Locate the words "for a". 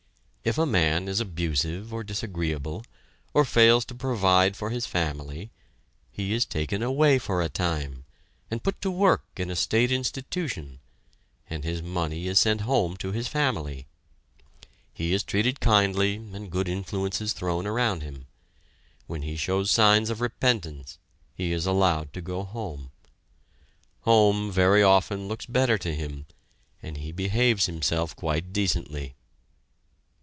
7.19-7.47